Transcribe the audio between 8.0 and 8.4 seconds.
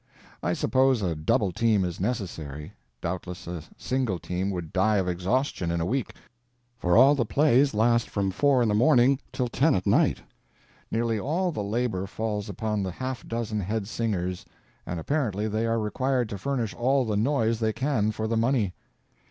from